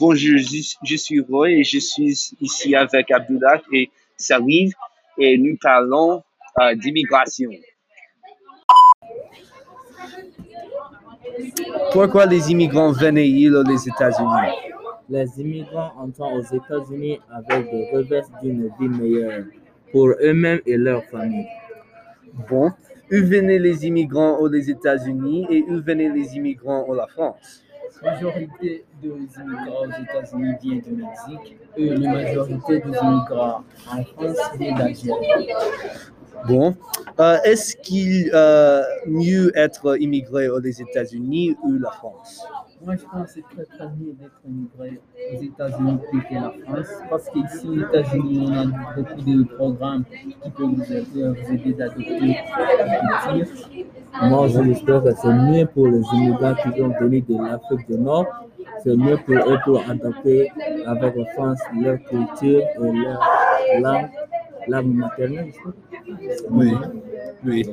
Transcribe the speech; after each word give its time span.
Bonjour, 0.00 0.38
je, 0.38 0.76
je 0.82 0.96
suis 0.96 1.20
Roy 1.20 1.50
et 1.50 1.64
je 1.64 1.78
suis 1.78 2.34
ici 2.40 2.74
avec 2.74 3.10
Abdullah 3.12 3.62
et 3.72 3.90
Salim 4.16 4.70
et 5.18 5.38
nous 5.38 5.56
parlons 5.60 6.22
euh, 6.60 6.74
d'immigration. 6.74 7.50
Pourquoi 11.92 12.26
les 12.26 12.50
immigrants 12.50 12.90
venaient-ils 12.90 13.54
aux 13.54 13.62
États-Unis? 13.62 14.52
Les 15.08 15.40
immigrants 15.40 15.92
entrent 15.96 16.32
aux 16.32 16.42
États-Unis 16.42 17.20
avec 17.30 17.70
des 17.70 17.90
revers 17.92 18.26
d'une 18.42 18.70
vie 18.80 18.88
meilleure 18.88 19.44
pour 19.92 20.08
eux-mêmes 20.20 20.60
et 20.66 20.76
leurs 20.76 21.04
familles. 21.04 21.46
Bon, 22.48 22.72
où 23.12 23.16
venaient 23.16 23.60
les 23.60 23.86
immigrants 23.86 24.38
aux 24.38 24.52
États-Unis 24.52 25.46
et 25.50 25.62
où 25.62 25.80
venaient 25.80 26.08
les 26.08 26.34
immigrants 26.36 26.90
à 26.92 26.96
la 26.96 27.06
France? 27.06 27.62
Majorité 28.02 28.84
des 29.02 29.08
immigrants 29.08 29.82
aux 29.82 30.02
États-Unis 30.02 30.54
vient 30.62 30.76
du 30.76 30.92
Mexique 30.92 31.56
et 31.76 31.88
la 31.90 32.12
majorité 32.12 32.80
des 32.80 32.98
immigrants 32.98 33.64
en 33.90 34.04
France 34.04 34.36
vient 34.58 34.74
d'Algérie. 34.76 35.48
Bon, 36.46 36.76
euh, 37.20 37.36
est-ce 37.44 37.76
qu'il 37.76 38.30
euh, 38.34 38.82
mieux 39.06 39.56
être 39.56 40.00
immigré 40.00 40.48
aux 40.48 40.60
États-Unis 40.60 41.56
ou 41.62 41.78
la 41.78 41.90
France? 41.90 42.44
Moi, 42.84 42.96
je 42.96 43.04
pense 43.04 43.26
que 43.26 43.32
c'est 43.34 43.54
très 43.54 43.64
très 43.64 43.86
mieux 43.86 44.12
d'être 44.12 44.40
immigré 44.46 45.00
aux 45.32 45.42
États-Unis 45.42 45.98
que 46.10 46.34
la 46.34 46.52
France 46.64 46.86
parce 47.08 47.28
qu'ici 47.30 47.68
aux 47.68 47.78
États-Unis, 47.78 48.46
on 48.48 48.52
a 48.52 48.64
beaucoup 48.96 49.20
de 49.22 49.44
programmes 49.54 50.04
qui 50.04 50.50
peuvent 50.50 50.66
vous 50.66 50.92
aider, 50.92 51.40
vous 51.40 51.52
aider 51.52 51.72
d'adopter 51.72 52.36
la 52.78 53.32
culture. 53.32 53.86
Moi, 54.22 54.48
je 54.48 54.60
l'espère 54.60 55.02
que 55.02 55.10
c'est 55.14 55.32
mieux 55.32 55.66
pour 55.66 55.86
les 55.86 56.02
immigrants 56.14 56.54
qui 56.62 56.80
vont 56.80 56.92
venir 57.00 57.24
de 57.28 57.36
l'Afrique 57.36 57.86
du 57.88 57.98
Nord. 57.98 58.26
C'est 58.82 58.96
mieux 58.96 59.16
pour 59.18 59.34
eux 59.34 59.58
pour 59.64 59.80
adapter 59.88 60.50
avec 60.86 61.16
la 61.16 61.24
France 61.34 61.60
leur 61.80 61.98
culture 62.04 62.60
et 62.60 62.92
leur 62.92 63.20
langue, 63.80 64.10
langue 64.68 64.94
maternelle. 64.94 65.52
je. 65.52 66.42
Oui, 66.50 66.72
oui. 67.44 67.64